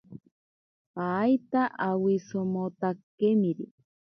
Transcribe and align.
Paita 0.95 1.61
awisamotakemiri. 1.89 3.65